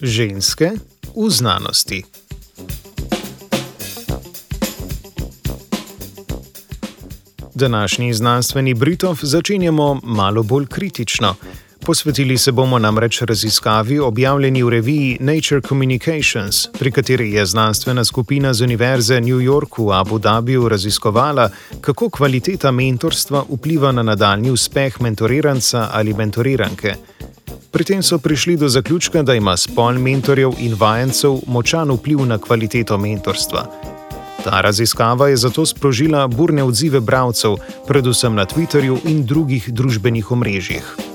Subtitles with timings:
[0.00, 0.70] Ženske
[1.16, 2.02] v znanosti.
[7.54, 11.34] Današnji znanstveni Britov začenjamo malo bolj kritično.
[11.86, 18.54] Posvetili se bomo namreč raziskavi objavljeni v reviji Nature Communications, pri kateri je znanstvena skupina
[18.54, 25.00] z Univerze New York v Abu Dhabiju raziskovala, kako kvaliteta mentorstva vpliva na nadaljni uspeh
[25.00, 26.94] mentoriranca ali mentoriranke.
[27.70, 32.38] Pri tem so prišli do zaključka, da ima spol mentorjev in vajencev močan vpliv na
[32.38, 33.66] kvaliteto mentorstva.
[34.44, 41.05] Ta raziskava je zato sprožila burne odzive bralcev, predvsem na Twitterju in drugih družbenih omrežjih.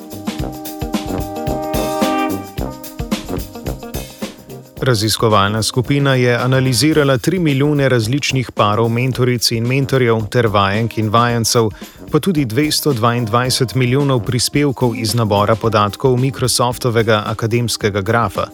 [4.82, 11.70] Raziskovalna skupina je analizirala 3 milijone različnih parov mentoric in mentorjev ter vajenk in vajencev,
[12.12, 18.48] pa tudi 222 milijonov prispevkov iz nabora podatkov Microsoftovega akademskega grafa.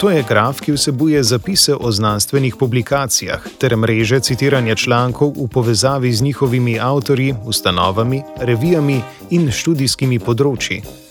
[0.00, 6.12] To je graf, ki vsebuje zapise o znanstvenih publikacijah ter mreže citiranja člankov v povezavi
[6.12, 11.03] z njihovimi avtorji, ustanovami, revijami in študijskimi področji.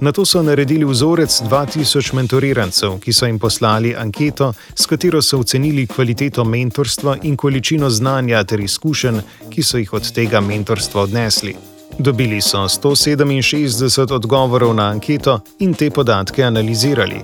[0.00, 5.38] Na to so naredili vzorec 2000 mentorirancev, ki so jim poslali anketo, s katero so
[5.38, 9.18] ocenili kvaliteto mentorstva in količino znanja ter izkušenj,
[9.50, 11.56] ki so jih od tega mentorstva odnesli.
[11.98, 17.22] Dobili so 167 odgovorov na anketo in te podatke analizirali.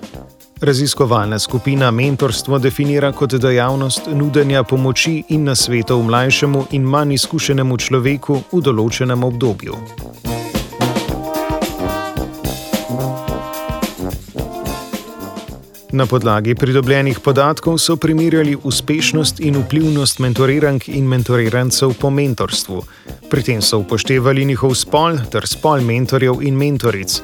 [0.60, 8.42] Raziskovalna skupina mentorstvo definira kot dejavnost nudenja pomoči in nasvetov mlajšemu in manj izkušenemu človeku
[8.52, 9.76] v določenem obdobju.
[15.94, 22.82] Na podlagi pridobljenih podatkov so primerjali uspešnost in vplivnost mentorirank in mentorirancev po mentorstvu.
[23.30, 27.20] Pri tem so upoštevali njihov spol ter spol mentorjev in mentoric.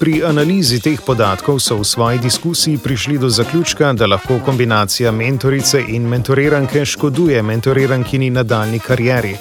[0.00, 5.84] Pri analizi teh podatkov so v svoji diskusiji prišli do zaključka, da lahko kombinacija mentorice
[5.88, 9.36] in mentoriranke škoduje mentorirankini nadaljni karieri.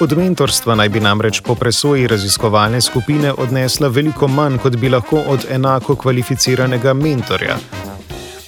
[0.00, 5.22] Od mentorstva naj bi namreč po presoji raziskovalne skupine odnesla veliko manj, kot bi lahko
[5.28, 7.56] od enako kvalificiranega mentorja.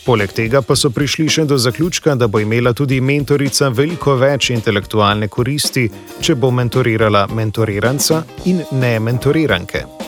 [0.04, 4.50] Poleg tega pa so prišli še do zaključka, da bo imela tudi mentorica veliko več
[4.52, 5.88] intelektualne koristi,
[6.20, 10.03] če bo mentorirala mentoriranca in ne mentoriranke.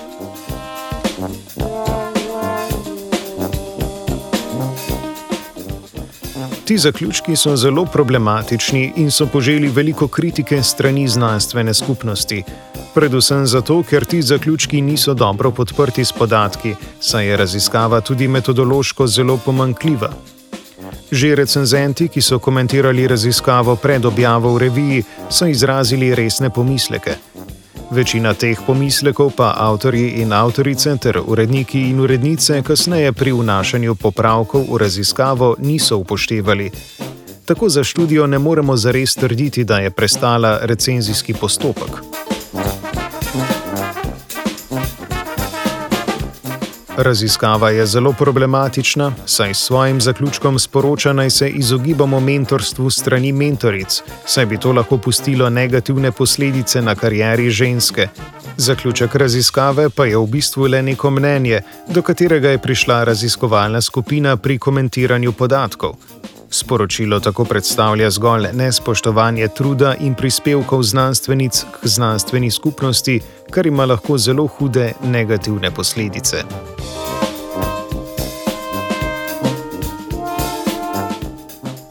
[6.66, 12.42] Ti zaključki so zelo problematični in so poželi veliko kritike strani znanstvene skupnosti.
[12.94, 19.06] Predvsem zato, ker ti zaključki niso dobro podprti s podatki, saj je raziskava tudi metodološko
[19.06, 20.10] zelo pomankljiva.
[21.10, 27.14] Že recenzenti, ki so komentirali raziskavo pred objavo v reviji, so izrazili resne pomisleke.
[27.90, 34.66] Večina teh pomislekov pa avtorji in avtorice ter uredniki in urednice kasneje pri vnašanju popravkov
[34.70, 36.70] v raziskavo niso upoštevali.
[37.46, 42.15] Tako za študijo ne moremo zares trditi, da je prestala recenzijski postopek.
[46.96, 54.02] Raziskava je zelo problematična, saj s svojim zaključkom sporoča, naj se izogibamo mentorstvu strani mentoric,
[54.26, 58.08] saj bi to lahko pustilo negativne posledice na karieri ženske.
[58.56, 64.36] Zaključek raziskave pa je v bistvu le neko mnenje, do katerega je prišla raziskovalna skupina
[64.36, 65.94] pri komentiranju podatkov.
[66.50, 73.20] Sporočilo tako predstavlja zgolj nespoštovanje truda in prispevkov znanstvenic k znanstveni skupnosti,
[73.50, 76.44] kar ima lahko zelo hude negativne posledice.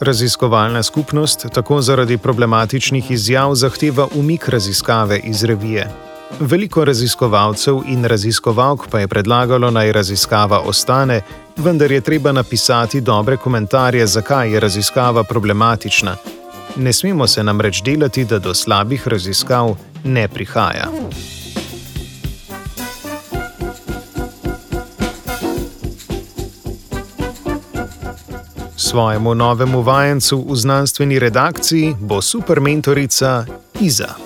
[0.05, 5.87] Raziskovalna skupnost tako zaradi problematičnih izjav zahteva umik raziskave iz revije.
[6.39, 11.21] Veliko raziskovalcev in raziskovalk pa je predlagalo, naj raziskava ostane,
[11.57, 16.15] vendar je treba napisati dobre komentarje, zakaj je raziskava problematična.
[16.75, 20.85] Ne smemo se namreč delati, da do slabih raziskav ne prihaja.
[28.85, 33.45] Svojemu novemu vajencu v znanstveni redakciji bo supermentorica
[33.81, 34.24] Iza.